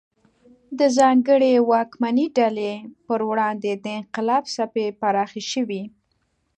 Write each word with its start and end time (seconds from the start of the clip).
د 0.79 0.81
ځانګړې 0.97 1.53
واکمنې 1.69 2.25
ډلې 2.37 2.73
پر 3.07 3.19
وړاندې 3.29 3.71
د 3.83 3.85
انقلاب 3.99 4.43
څپې 4.55 4.87
پراخې 5.01 5.43
شوې. 5.51 5.83